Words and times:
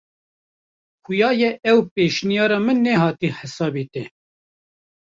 Xuya 1.03 1.29
ye 1.39 1.49
ev 1.71 1.77
pêşniyara 1.93 2.57
min 2.65 2.77
nehate 2.87 3.27
hesabê 3.39 3.83
te. 3.93 4.03